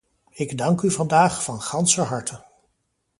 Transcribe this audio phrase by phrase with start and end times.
[0.31, 2.43] Ik dank u vandaag van ganser harte!